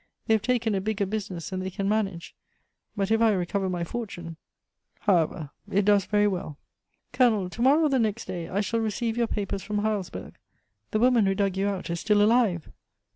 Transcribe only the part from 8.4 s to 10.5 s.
I shall receive your papers from Heilsberg.